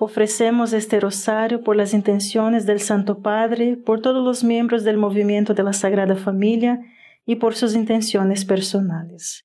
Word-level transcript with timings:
Ofrecemos 0.00 0.72
este 0.72 0.98
rosario 0.98 1.62
por 1.62 1.76
las 1.76 1.94
intenciones 1.94 2.66
del 2.66 2.80
Santo 2.80 3.20
Padre, 3.20 3.76
por 3.76 4.02
todos 4.02 4.24
los 4.24 4.42
miembros 4.42 4.82
del 4.82 4.96
movimiento 4.96 5.54
de 5.54 5.62
la 5.62 5.72
Sagrada 5.72 6.16
Familia 6.16 6.80
y 7.24 7.36
por 7.36 7.54
sus 7.54 7.74
intenciones 7.74 8.44
personales. 8.44 9.44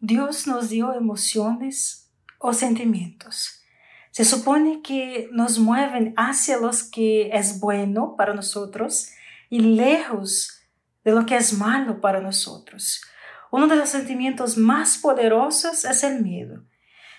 Dios 0.00 0.46
nos 0.46 0.68
dio 0.68 0.92
emociones 0.92 2.10
o 2.38 2.52
sentimientos. 2.52 3.62
Se 4.12 4.24
supone 4.24 4.80
que 4.80 5.28
nos 5.32 5.58
mueven 5.58 6.14
hacia 6.16 6.58
los 6.58 6.84
que 6.84 7.30
es 7.32 7.60
bueno 7.60 8.14
para 8.16 8.32
nosotros 8.32 9.10
y 9.50 9.60
lejos 9.60 10.62
de 11.04 11.12
lo 11.12 11.26
que 11.26 11.36
es 11.36 11.52
malo 11.52 12.00
para 12.00 12.20
nosotros. 12.20 13.02
Uno 13.50 13.66
de 13.66 13.76
los 13.76 13.88
sentimientos 13.88 14.56
más 14.56 14.98
poderosos 14.98 15.84
es 15.84 16.02
el 16.04 16.22
miedo. 16.22 16.62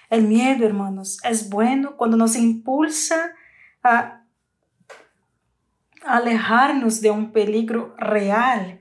El 0.10 0.24
miedo, 0.24 0.66
hermanos, 0.66 1.20
es 1.24 1.50
bueno 1.50 1.98
cuando 1.98 2.16
nos 2.16 2.36
impulsa 2.36 3.34
a 3.84 4.24
alejarnos 6.06 7.02
de 7.02 7.12
un 7.12 7.32
peligro 7.32 7.94
real, 7.98 8.80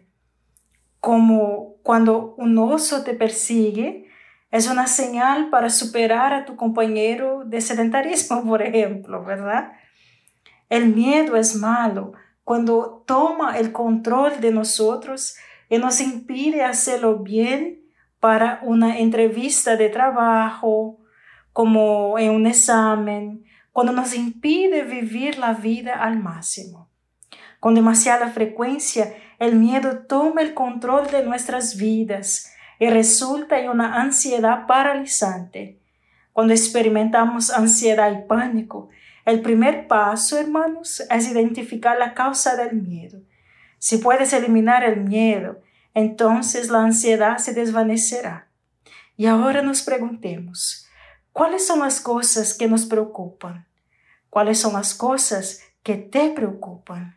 como 1.00 1.76
cuando 1.82 2.34
un 2.36 2.56
oso 2.58 3.02
te 3.02 3.14
persigue, 3.14 4.08
es 4.50 4.68
una 4.68 4.86
señal 4.86 5.50
para 5.50 5.70
superar 5.70 6.32
a 6.32 6.44
tu 6.44 6.56
compañero 6.56 7.42
de 7.44 7.60
sedentarismo, 7.60 8.44
por 8.46 8.62
ejemplo, 8.62 9.24
¿verdad? 9.24 9.72
El 10.68 10.94
miedo 10.94 11.36
es 11.36 11.56
malo 11.56 12.12
cuando 12.44 13.02
toma 13.06 13.58
el 13.58 13.72
control 13.72 14.40
de 14.40 14.52
nosotros 14.52 15.36
y 15.68 15.78
nos 15.78 16.00
impide 16.00 16.62
hacerlo 16.62 17.18
bien 17.18 17.82
para 18.20 18.60
una 18.62 18.98
entrevista 18.98 19.76
de 19.76 19.88
trabajo, 19.88 21.00
como 21.56 22.18
en 22.18 22.32
un 22.32 22.46
examen, 22.46 23.46
cuando 23.72 23.90
nos 23.90 24.14
impide 24.14 24.82
vivir 24.82 25.38
la 25.38 25.54
vida 25.54 25.94
al 25.94 26.18
máximo. 26.22 26.90
Con 27.60 27.74
demasiada 27.74 28.28
frecuencia, 28.28 29.14
el 29.38 29.56
miedo 29.56 30.00
toma 30.00 30.42
el 30.42 30.52
control 30.52 31.10
de 31.10 31.24
nuestras 31.24 31.78
vidas 31.78 32.52
y 32.78 32.90
resulta 32.90 33.58
en 33.58 33.70
una 33.70 34.02
ansiedad 34.02 34.66
paralizante. 34.66 35.80
Cuando 36.34 36.52
experimentamos 36.52 37.48
ansiedad 37.48 38.12
y 38.12 38.28
pánico, 38.28 38.90
el 39.24 39.40
primer 39.40 39.88
paso, 39.88 40.38
hermanos, 40.38 41.02
es 41.08 41.30
identificar 41.30 41.98
la 41.98 42.12
causa 42.12 42.54
del 42.54 42.74
miedo. 42.74 43.22
Si 43.78 43.96
puedes 43.96 44.34
eliminar 44.34 44.84
el 44.84 45.00
miedo, 45.00 45.62
entonces 45.94 46.68
la 46.68 46.82
ansiedad 46.82 47.38
se 47.38 47.54
desvanecerá. 47.54 48.50
Y 49.16 49.24
ahora 49.24 49.62
nos 49.62 49.80
preguntemos, 49.80 50.85
¿Cuáles 51.36 51.66
son 51.66 51.80
las 51.80 52.00
cosas 52.00 52.56
que 52.56 52.66
nos 52.66 52.86
preocupan? 52.86 53.66
¿Cuáles 54.30 54.58
son 54.58 54.72
las 54.72 54.94
cosas 54.94 55.60
que 55.82 55.96
te 55.96 56.30
preocupan? 56.30 57.14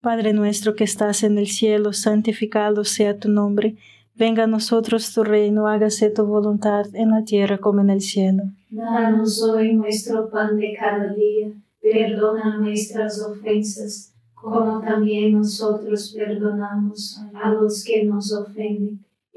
Padre 0.00 0.32
nuestro 0.32 0.74
que 0.74 0.82
estás 0.82 1.22
en 1.22 1.38
el 1.38 1.46
cielo, 1.46 1.92
santificado 1.92 2.82
sea 2.82 3.16
tu 3.20 3.28
nombre. 3.28 3.76
Venga 4.16 4.42
a 4.42 4.46
nosotros 4.48 5.14
tu 5.14 5.22
reino, 5.22 5.68
hágase 5.68 6.10
tu 6.10 6.24
voluntad 6.24 6.86
en 6.92 7.12
la 7.12 7.22
tierra 7.24 7.58
como 7.58 7.82
en 7.82 7.90
el 7.90 8.00
cielo. 8.00 8.42
Danos 8.68 9.40
hoy 9.44 9.74
nuestro 9.74 10.28
pan 10.28 10.56
de 10.56 10.76
cada 10.76 11.14
día, 11.14 11.52
perdona 11.80 12.58
nuestras 12.58 13.22
ofensas, 13.22 14.12
como 14.34 14.80
también 14.80 15.34
nosotros 15.34 16.12
perdonamos 16.18 17.20
a 17.32 17.50
los 17.50 17.84
que 17.84 18.04
nos 18.06 18.32
ofenden 18.32 19.04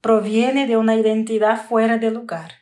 proviene 0.00 0.66
de 0.66 0.76
una 0.76 0.96
identidad 0.96 1.66
fuera 1.66 1.98
de 1.98 2.10
lugar. 2.10 2.52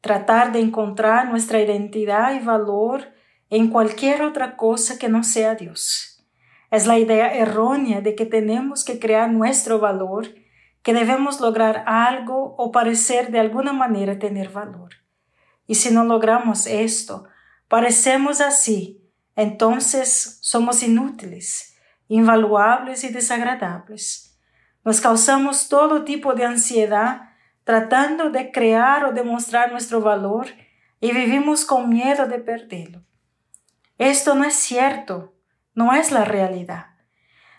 Tratar 0.00 0.52
de 0.52 0.60
encontrar 0.60 1.28
nuestra 1.28 1.60
identidad 1.60 2.34
y 2.34 2.44
valor 2.44 3.12
en 3.50 3.68
cualquier 3.68 4.22
otra 4.22 4.56
cosa 4.56 4.98
que 4.98 5.08
no 5.08 5.24
sea 5.24 5.54
Dios. 5.56 6.24
Es 6.70 6.86
la 6.86 6.98
idea 6.98 7.34
errónea 7.34 8.00
de 8.00 8.14
que 8.14 8.24
tenemos 8.24 8.84
que 8.84 9.00
crear 9.00 9.30
nuestro 9.30 9.80
valor, 9.80 10.28
que 10.82 10.94
debemos 10.94 11.40
lograr 11.40 11.82
algo 11.86 12.54
o 12.56 12.70
parecer 12.70 13.30
de 13.32 13.40
alguna 13.40 13.72
manera 13.72 14.18
tener 14.18 14.50
valor. 14.50 14.90
Y 15.66 15.74
si 15.74 15.92
no 15.92 16.04
logramos 16.04 16.66
esto, 16.66 17.24
parecemos 17.68 18.40
así, 18.40 19.04
entonces 19.36 20.38
somos 20.40 20.82
inútiles, 20.82 21.76
invaluables 22.08 23.04
y 23.04 23.08
desagradables. 23.08 24.29
Nos 24.84 25.00
causamos 25.00 25.68
todo 25.68 26.04
tipo 26.04 26.34
de 26.34 26.44
ansiedad 26.44 27.30
tratando 27.64 28.30
de 28.30 28.50
crear 28.50 29.04
o 29.04 29.12
demostrar 29.12 29.70
nuestro 29.70 30.00
valor 30.00 30.48
y 31.00 31.12
vivimos 31.12 31.64
con 31.64 31.88
miedo 31.88 32.26
de 32.26 32.38
perderlo. 32.38 33.02
Esto 33.98 34.34
no 34.34 34.44
es 34.44 34.54
cierto, 34.54 35.34
no 35.74 35.92
es 35.94 36.10
la 36.10 36.24
realidad. 36.24 36.86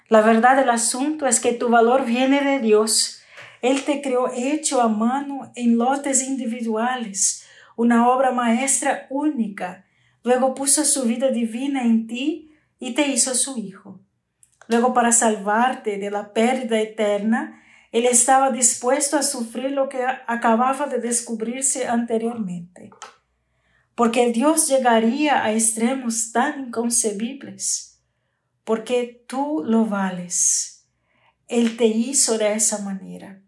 La 0.10 0.22
verdad 0.22 0.58
del 0.58 0.70
asunto 0.70 1.28
es 1.28 1.40
que 1.40 1.54
tu 1.54 1.70
valor 1.70 2.04
viene 2.04 2.42
de 2.42 2.60
Dios. 2.60 3.22
Él 3.62 3.86
te 3.86 4.02
creó 4.02 4.30
hecho 4.34 4.82
a 4.82 4.90
mano 4.90 5.52
en 5.56 5.78
lotes 5.78 6.28
individuales 6.28 7.48
una 7.78 8.10
obra 8.10 8.32
maestra 8.32 9.08
única. 9.10 9.86
Luego 10.24 10.54
puso 10.54 10.84
su 10.84 11.04
vida 11.04 11.30
divina 11.32 11.84
en 11.84 12.08
ti 12.08 12.54
y 12.80 12.94
te 12.94 13.08
hizo 13.08 13.34
su 13.34 13.58
hijo. 13.58 14.00
Luego 14.72 14.94
para 14.94 15.12
salvarte 15.12 15.98
de 15.98 16.10
la 16.10 16.32
pérdida 16.32 16.80
eterna, 16.80 17.62
Él 17.92 18.06
estaba 18.06 18.52
dispuesto 18.52 19.18
a 19.18 19.22
sufrir 19.22 19.72
lo 19.72 19.90
que 19.90 20.02
acababa 20.28 20.88
de 20.88 21.00
descubrirse 21.00 21.90
anteriormente. 21.90 22.90
Porque 23.96 24.32
Dios 24.32 24.70
llegaría 24.70 25.44
a 25.44 25.52
extremos 25.52 26.32
tan 26.32 26.68
inconcebibles. 26.68 28.02
Porque 28.64 29.26
tú 29.28 29.62
lo 29.66 29.88
vales. 29.88 30.88
Él 31.50 31.76
te 31.76 31.88
hizo 31.88 32.38
de 32.38 32.54
esa 32.54 32.78
manera. 32.80 33.42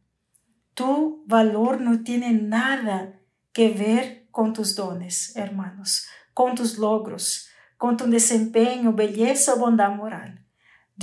Tu 0.73 1.23
valor 1.25 1.79
no 1.79 2.03
tiene 2.03 2.33
nada 2.33 3.21
que 3.53 3.69
ver 3.69 4.27
con 4.29 4.51
tus 4.51 4.75
dones, 4.75 5.37
hermanos, 5.37 6.05
con 6.33 6.55
tus 6.55 6.77
logros, 6.77 7.47
con 7.77 7.95
tu 7.95 8.07
desempeño, 8.07 8.91
belleza 8.91 9.53
o 9.53 9.59
bondad 9.59 9.91
moral. 9.91 10.42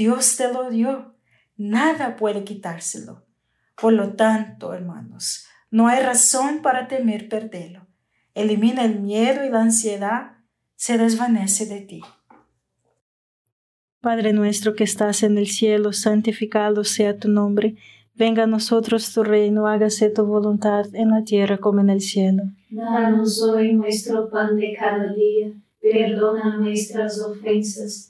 Dios 0.00 0.36
te 0.36 0.50
lo 0.50 0.70
dio, 0.70 1.14
nada 1.58 2.16
puede 2.16 2.42
quitárselo. 2.42 3.22
Por 3.78 3.92
lo 3.92 4.14
tanto, 4.14 4.72
hermanos, 4.72 5.46
no 5.70 5.88
hay 5.88 6.02
razón 6.02 6.62
para 6.62 6.88
temer 6.88 7.28
perderlo. 7.28 7.86
Elimina 8.34 8.86
el 8.86 9.00
miedo 9.00 9.44
y 9.44 9.50
la 9.50 9.60
ansiedad, 9.60 10.38
se 10.74 10.96
desvanece 10.96 11.66
de 11.66 11.82
ti. 11.82 12.00
Padre 14.00 14.32
nuestro 14.32 14.74
que 14.74 14.84
estás 14.84 15.22
en 15.22 15.36
el 15.36 15.48
cielo, 15.48 15.92
santificado 15.92 16.82
sea 16.84 17.18
tu 17.18 17.28
nombre 17.28 17.76
Venga 18.20 18.42
a 18.42 18.46
nosotros 18.46 19.14
tu 19.14 19.22
reino, 19.22 19.66
hágase 19.66 20.10
tu 20.10 20.26
voluntad 20.26 20.84
en 20.92 21.08
la 21.08 21.24
tierra 21.24 21.56
como 21.56 21.80
en 21.80 21.88
el 21.88 22.02
cielo. 22.02 22.42
Danos 22.68 23.42
hoy 23.42 23.72
nuestro 23.72 24.28
pan 24.28 24.56
de 24.56 24.76
cada 24.78 25.10
día, 25.14 25.52
perdona 25.80 26.58
nuestras 26.58 27.18
ofensas, 27.18 28.09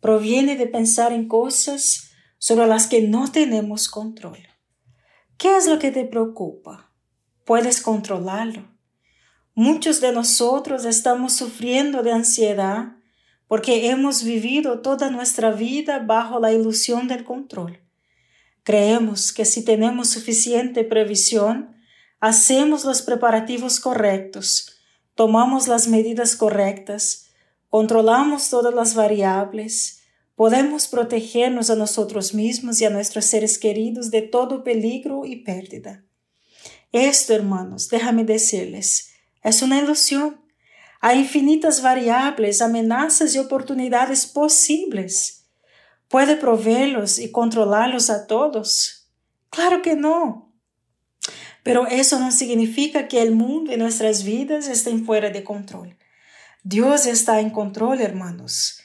proviene 0.00 0.56
de 0.56 0.66
pensar 0.66 1.12
en 1.12 1.28
cosas 1.28 2.10
sobre 2.38 2.66
las 2.66 2.86
que 2.86 3.02
no 3.02 3.30
tenemos 3.30 3.88
control. 3.88 4.38
¿Qué 5.38 5.56
es 5.56 5.66
lo 5.66 5.78
que 5.78 5.90
te 5.90 6.04
preocupa? 6.04 6.92
¿Puedes 7.44 7.80
controlarlo? 7.80 8.76
Muchos 9.54 10.00
de 10.00 10.12
nosotros 10.12 10.84
estamos 10.84 11.32
sufriendo 11.32 12.02
de 12.02 12.12
ansiedad 12.12 12.96
porque 13.48 13.90
hemos 13.90 14.22
vivido 14.22 14.80
toda 14.80 15.10
nuestra 15.10 15.50
vida 15.52 16.00
bajo 16.00 16.40
la 16.40 16.52
ilusión 16.52 17.08
del 17.08 17.24
control. 17.24 17.80
Creemos 18.64 19.32
que 19.32 19.44
si 19.44 19.64
tenemos 19.64 20.10
suficiente 20.10 20.82
previsión, 20.84 21.76
hacemos 22.20 22.84
los 22.84 23.02
preparativos 23.02 23.78
correctos, 23.78 24.78
tomamos 25.14 25.68
las 25.68 25.86
medidas 25.86 26.34
correctas, 26.34 27.25
controlamos 27.76 28.48
todas 28.48 28.72
las 28.72 28.94
variables, 28.94 30.00
podemos 30.34 30.88
protegernos 30.88 31.68
a 31.68 31.76
nosotros 31.76 32.32
mismos 32.32 32.80
y 32.80 32.86
a 32.86 32.90
nuestros 32.90 33.26
seres 33.26 33.58
queridos 33.58 34.10
de 34.10 34.22
todo 34.22 34.64
peligro 34.64 35.26
y 35.26 35.36
pérdida. 35.36 36.02
Esto, 36.90 37.34
hermanos, 37.34 37.90
déjame 37.90 38.24
decirles, 38.24 39.10
es 39.42 39.60
una 39.60 39.78
ilusión. 39.78 40.40
Hay 41.02 41.18
infinitas 41.18 41.82
variables, 41.82 42.62
amenazas 42.62 43.34
y 43.34 43.38
oportunidades 43.38 44.26
posibles 44.26 45.36
¿Puede 46.08 46.36
proveerlos 46.36 47.18
y 47.18 47.32
controlarlos 47.32 48.10
a 48.10 48.26
todos? 48.26 49.08
Claro 49.50 49.82
que 49.82 49.96
no. 49.96 50.52
Pero 51.64 51.88
eso 51.88 52.20
no 52.20 52.30
significa 52.30 53.08
que 53.08 53.22
el 53.22 53.32
mundo 53.32 53.72
y 53.72 53.76
nuestras 53.76 54.22
vidas 54.22 54.68
estén 54.68 55.04
fuera 55.04 55.30
de 55.30 55.42
control. 55.42 55.95
Dios 56.68 57.06
está 57.06 57.38
en 57.38 57.50
control, 57.50 58.00
hermanos. 58.00 58.80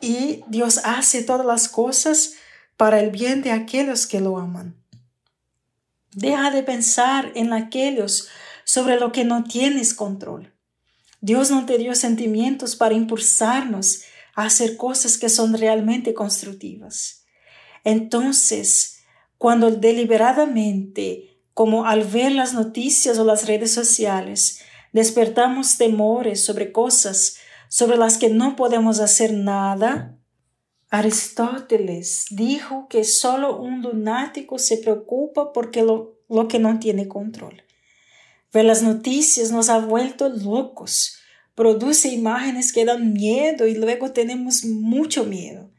Y 0.00 0.42
Dios 0.48 0.80
hace 0.82 1.22
todas 1.22 1.46
las 1.46 1.68
cosas 1.68 2.32
para 2.76 2.98
el 2.98 3.10
bien 3.10 3.40
de 3.40 3.52
aquellos 3.52 4.08
que 4.08 4.18
lo 4.18 4.36
aman. 4.36 4.74
Deja 6.10 6.50
de 6.50 6.64
pensar 6.64 7.30
en 7.36 7.52
aquellos 7.52 8.26
sobre 8.64 8.98
lo 8.98 9.12
que 9.12 9.22
no 9.22 9.44
tienes 9.44 9.94
control. 9.94 10.52
Dios 11.20 11.52
no 11.52 11.66
te 11.66 11.78
dio 11.78 11.94
sentimientos 11.94 12.74
para 12.74 12.96
impulsarnos 12.96 14.02
a 14.34 14.46
hacer 14.46 14.76
cosas 14.76 15.18
que 15.18 15.28
son 15.28 15.56
realmente 15.56 16.14
constructivas. 16.14 17.22
Entonces, 17.84 19.04
cuando 19.38 19.70
deliberadamente, 19.70 21.38
como 21.54 21.86
al 21.86 22.02
ver 22.02 22.32
las 22.32 22.54
noticias 22.54 23.18
o 23.18 23.24
las 23.24 23.46
redes 23.46 23.72
sociales, 23.72 24.62
despertamos 24.96 25.76
temores 25.76 26.42
sobre 26.42 26.72
cosas 26.72 27.36
sobre 27.68 27.98
las 27.98 28.16
que 28.16 28.30
no 28.30 28.56
podemos 28.56 28.98
hacer 28.98 29.34
nada, 29.34 30.16
Aristóteles 30.88 32.26
dijo 32.30 32.86
que 32.88 33.04
solo 33.04 33.58
un 33.60 33.82
lunático 33.82 34.58
se 34.58 34.78
preocupa 34.78 35.52
porque 35.52 35.82
lo, 35.82 36.16
lo 36.28 36.48
que 36.48 36.58
no 36.58 36.78
tiene 36.78 37.08
control. 37.08 37.62
Ver 38.52 38.64
las 38.64 38.82
noticias 38.82 39.50
nos 39.50 39.68
ha 39.68 39.78
vuelto 39.80 40.30
locos 40.30 41.18
produce 41.54 42.08
imágenes 42.08 42.72
que 42.72 42.84
dan 42.86 43.12
miedo 43.12 43.66
y 43.66 43.74
luego 43.74 44.12
tenemos 44.12 44.64
mucho 44.64 45.24
miedo. 45.24 45.70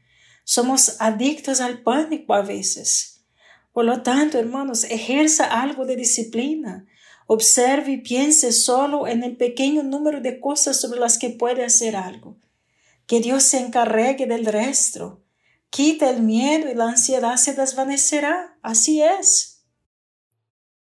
Somos 0.43 0.97
adictos 0.99 1.59
al 1.59 1.81
pánico 1.81 2.35
a 2.35 2.41
veces. 2.41 3.25
Por 3.71 3.85
lo 3.85 4.03
tanto, 4.03 4.37
hermanos, 4.37 4.83
ejerza 4.83 5.45
algo 5.45 5.85
de 5.85 5.95
disciplina. 5.95 6.85
Observe 7.27 7.91
y 7.91 7.97
piense 7.97 8.51
solo 8.51 9.07
en 9.07 9.23
el 9.23 9.37
pequeño 9.37 9.83
número 9.83 10.21
de 10.21 10.39
cosas 10.39 10.81
sobre 10.81 10.99
las 10.99 11.19
que 11.19 11.29
puede 11.29 11.63
hacer 11.63 11.95
algo. 11.95 12.35
Que 13.05 13.19
Dios 13.19 13.43
se 13.43 13.59
encargue 13.59 14.25
del 14.25 14.45
resto. 14.45 15.21
Quita 15.69 16.09
el 16.09 16.23
miedo 16.23 16.71
y 16.71 16.75
la 16.75 16.89
ansiedad 16.89 17.35
se 17.35 17.53
desvanecerá. 17.53 18.57
Así 18.61 19.01
es. 19.01 19.63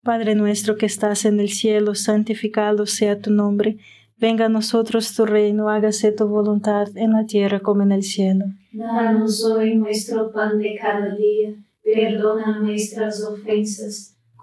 Padre 0.02 0.34
nuestro 0.34 0.76
que 0.76 0.86
estás 0.86 1.24
en 1.24 1.40
el 1.40 1.50
cielo, 1.50 1.94
santificado 1.94 2.86
sea 2.86 3.20
tu 3.20 3.30
nombre 3.30 3.78
Venga 4.16 4.46
a 4.46 4.48
nosotros 4.48 5.14
tu 5.14 5.26
reino, 5.26 5.68
hágase 5.68 6.12
tu 6.12 6.26
voluntad 6.26 6.86
en 6.96 7.12
la 7.12 7.26
tierra 7.26 7.60
como 7.60 7.82
en 7.82 7.92
el 7.92 8.02
cielo. 8.04 8.46
Danos 8.72 9.44
hoy 9.44 9.74
nuestro 9.74 10.30
pan 10.32 10.58
de 10.58 10.78
cada 10.80 11.14
día, 11.14 11.54
perdona 11.82 12.60
nuestras 12.60 13.22
ofensas, 13.22 14.13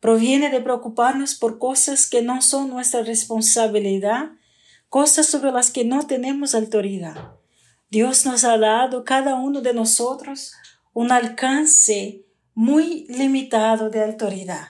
proviene 0.00 0.50
de 0.50 0.60
preocuparnos 0.60 1.34
por 1.34 1.58
cosas 1.58 2.08
que 2.08 2.22
no 2.22 2.42
son 2.42 2.70
nuestra 2.70 3.02
responsabilidad, 3.02 4.30
cosas 4.88 5.26
sobre 5.26 5.52
las 5.52 5.70
que 5.70 5.84
no 5.84 6.06
tenemos 6.06 6.54
autoridad. 6.54 7.32
Dios 7.90 8.26
nos 8.26 8.44
ha 8.44 8.58
dado 8.58 9.04
cada 9.04 9.34
uno 9.36 9.60
de 9.60 9.72
nosotros 9.74 10.52
un 10.92 11.10
alcance 11.10 12.24
muy 12.54 13.06
limitado 13.08 13.88
de 13.88 14.04
autoridad 14.04 14.68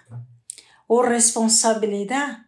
o 0.87 1.03
responsabilidad. 1.03 2.47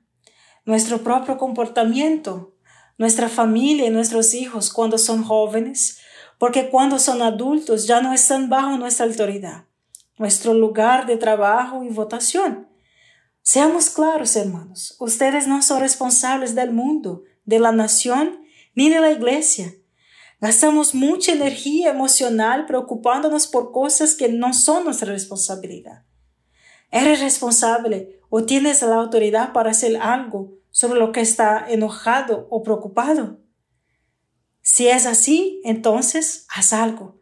Nuestro 0.65 0.99
propio 0.99 1.39
comportamiento, 1.39 2.55
nuestra 2.99 3.29
familia 3.29 3.87
y 3.87 3.91
nuestros 3.91 4.35
hijos 4.35 4.73
cuando 4.73 4.99
son 4.99 5.25
jóvenes, 5.25 5.99
porque 6.39 6.71
cuando 6.71 6.99
son 6.99 7.23
adultos 7.23 7.87
ya 7.87 8.01
no 8.01 8.13
están 8.13 8.49
bajo 8.49 8.77
nuestra 8.77 9.07
autoridad, 9.07 9.65
nuestro 10.19 10.55
lugar 10.55 11.07
de 11.07 11.17
trabajo 11.17 11.83
y 11.83 11.89
votación. 11.89 12.70
Seamos 13.53 13.91
claros, 13.91 14.37
hermanos, 14.37 14.95
ustedes 15.01 15.49
no 15.49 15.61
son 15.61 15.81
responsables 15.81 16.55
del 16.55 16.71
mundo, 16.71 17.25
de 17.45 17.59
la 17.59 17.73
nación, 17.73 18.45
ni 18.77 18.91
de 18.91 19.01
la 19.01 19.11
iglesia. 19.11 19.75
Gastamos 20.41 20.95
mucha 20.95 21.33
energía 21.33 21.91
emocional 21.91 22.65
preocupándonos 22.67 23.49
por 23.49 23.73
cosas 23.73 24.15
que 24.15 24.29
no 24.29 24.55
son 24.55 24.85
nuestra 24.85 25.11
responsabilidad. 25.11 26.05
¿Eres 26.93 27.19
responsable 27.19 28.21
o 28.29 28.45
tienes 28.45 28.83
la 28.83 28.95
autoridad 28.95 29.53
para 29.53 29.73
hacer 29.73 29.97
algo 29.97 30.55
sobre 30.71 31.01
lo 31.01 31.11
que 31.11 31.21
está 31.21 31.67
enojado 31.69 32.47
o 32.51 32.63
preocupado? 32.63 33.41
Si 34.63 34.87
es 34.87 35.07
así, 35.07 35.61
entonces 35.65 36.47
haz 36.55 36.73
algo. 36.73 37.21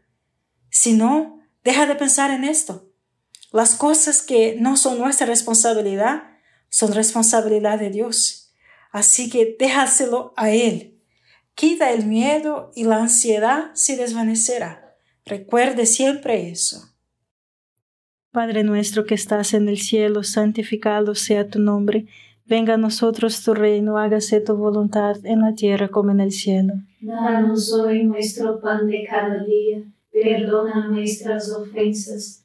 Si 0.68 0.92
no, 0.92 1.40
deja 1.64 1.86
de 1.86 1.94
pensar 1.94 2.30
en 2.30 2.44
esto. 2.44 2.87
Las 3.52 3.74
cosas 3.76 4.20
que 4.20 4.56
no 4.60 4.76
son 4.76 4.98
nuestra 4.98 5.26
responsabilidad 5.26 6.24
son 6.68 6.92
responsabilidad 6.92 7.78
de 7.78 7.90
Dios. 7.90 8.52
Así 8.92 9.30
que 9.30 9.56
déjaselo 9.58 10.34
a 10.36 10.50
Él. 10.50 10.98
Quita 11.54 11.92
el 11.92 12.06
miedo 12.06 12.70
y 12.74 12.84
la 12.84 12.98
ansiedad 12.98 13.70
se 13.74 13.96
desvanecerá. 13.96 14.96
Recuerde 15.24 15.86
siempre 15.86 16.50
eso. 16.50 16.82
Padre 18.30 18.62
nuestro 18.62 19.06
que 19.06 19.14
estás 19.14 19.54
en 19.54 19.68
el 19.68 19.78
cielo, 19.78 20.22
santificado 20.22 21.14
sea 21.14 21.48
tu 21.48 21.58
nombre. 21.58 22.06
Venga 22.44 22.74
a 22.74 22.78
nosotros 22.78 23.42
tu 23.42 23.54
reino, 23.54 23.98
hágase 23.98 24.40
tu 24.40 24.56
voluntad 24.56 25.16
en 25.24 25.40
la 25.40 25.54
tierra 25.54 25.88
como 25.88 26.10
en 26.10 26.20
el 26.20 26.32
cielo. 26.32 26.74
Danos 27.00 27.72
hoy 27.72 28.04
nuestro 28.04 28.60
pan 28.60 28.86
de 28.86 29.06
cada 29.08 29.42
día. 29.42 29.82
Perdona 30.12 30.88
nuestras 30.88 31.50
ofensas 31.50 32.44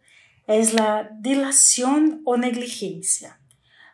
es 0.55 0.73
la 0.73 1.09
dilación 1.19 2.21
o 2.25 2.37
negligencia. 2.37 3.39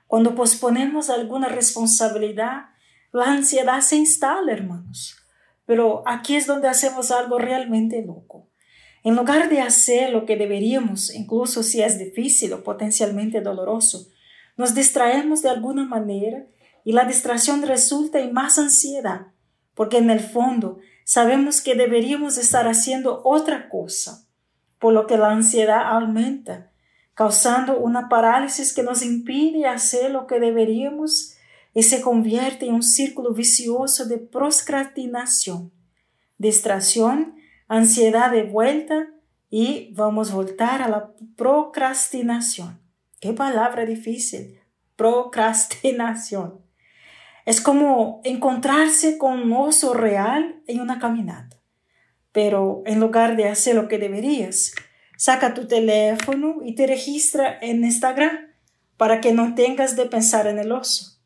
Cuando 0.07 0.35
posponemos 0.35 1.09
alguna 1.09 1.49
responsabilidad, 1.49 2.67
la 3.11 3.25
ansiedad 3.25 3.81
se 3.81 3.97
instala, 3.97 4.51
hermanos. 4.51 5.15
Pero 5.65 6.03
aquí 6.05 6.35
es 6.35 6.47
donde 6.47 6.67
hacemos 6.67 7.11
algo 7.11 7.37
realmente 7.37 8.01
loco. 8.01 8.49
En 9.03 9.15
lugar 9.15 9.49
de 9.49 9.61
hacer 9.61 10.11
lo 10.11 10.25
que 10.25 10.35
deberíamos, 10.35 11.13
incluso 11.13 11.63
si 11.63 11.81
es 11.81 11.99
difícil 11.99 12.53
o 12.53 12.63
potencialmente 12.63 13.41
doloroso, 13.41 14.07
nos 14.55 14.73
distraemos 14.73 15.41
de 15.41 15.49
alguna 15.49 15.85
manera 15.85 16.45
y 16.83 16.93
la 16.93 17.05
distracción 17.05 17.61
resulta 17.61 18.19
en 18.19 18.33
más 18.33 18.57
ansiedad, 18.57 19.27
porque 19.75 19.97
en 19.97 20.09
el 20.09 20.19
fondo 20.19 20.79
sabemos 21.05 21.61
que 21.61 21.75
deberíamos 21.75 22.37
estar 22.37 22.67
haciendo 22.67 23.21
otra 23.23 23.69
cosa 23.69 24.26
por 24.79 24.93
lo 24.93 25.07
que 25.07 25.17
la 25.17 25.31
ansiedad 25.31 25.87
aumenta, 25.87 26.71
causando 27.13 27.77
una 27.77 28.09
parálisis 28.09 28.73
que 28.73 28.83
nos 28.83 29.03
impide 29.03 29.65
hacer 29.65 30.11
lo 30.11 30.27
que 30.27 30.39
deberíamos 30.39 31.35
y 31.73 31.83
se 31.83 32.01
convierte 32.01 32.67
en 32.67 32.75
un 32.75 32.83
círculo 32.83 33.33
vicioso 33.33 34.05
de 34.05 34.17
procrastinación, 34.17 35.71
distracción, 36.37 37.35
ansiedad 37.67 38.31
de 38.31 38.43
vuelta 38.43 39.07
y 39.49 39.93
vamos 39.93 40.31
a 40.31 40.35
voltar 40.35 40.81
a 40.81 40.89
la 40.89 41.11
procrastinación. 41.35 42.79
Qué 43.19 43.33
palabra 43.33 43.85
difícil, 43.85 44.59
procrastinación. 44.95 46.61
Es 47.45 47.61
como 47.61 48.21
encontrarse 48.23 49.17
con 49.17 49.39
un 49.39 49.53
oso 49.53 49.93
real 49.93 50.61
en 50.67 50.81
una 50.81 50.99
caminata 50.99 51.56
pero 52.37 52.83
en 52.85 52.99
lugar 52.99 53.35
de 53.35 53.47
hacer 53.47 53.73
lo 53.73 53.87
que 53.87 53.97
deberías, 53.97 54.73
saca 55.17 55.55
tu 55.55 55.65
teléfono 55.67 56.57
y 56.63 56.75
te 56.75 56.85
registra 56.85 57.57
en 57.63 57.83
Instagram 57.83 58.53
para 58.95 59.21
que 59.21 59.33
no 59.33 59.55
tengas 59.55 59.95
de 59.95 60.05
pensar 60.05 60.45
en 60.45 60.59
el 60.59 60.71
oso. 60.71 61.19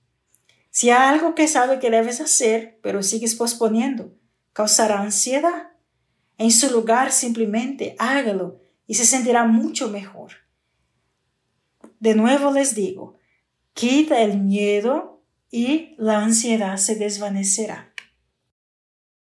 Si 0.70 0.90
hay 0.90 1.14
algo 1.14 1.36
que 1.36 1.50
sabe 1.50 1.80
que 1.80 1.90
debes 1.90 2.22
hacer, 2.22 2.80
pero 2.82 3.04
sigues 3.04 3.36
posponiendo, 3.36 4.16
causará 4.54 5.02
ansiedad. 5.02 5.72
En 6.38 6.50
su 6.50 6.72
lugar, 6.72 7.12
simplemente 7.12 7.98
hágalo 8.00 8.62
y 8.88 8.94
se 8.94 9.06
sentirá 9.06 9.44
mucho 9.44 9.90
mejor. 9.90 10.32
De 12.00 12.16
nuevo 12.16 12.54
les 12.54 12.74
digo, 12.74 13.18
quita 13.74 14.22
el 14.22 14.40
miedo 14.40 15.22
y 15.50 15.94
la 15.98 16.20
ansiedad 16.20 16.78
se 16.78 16.96
desvanecerá. 16.96 17.91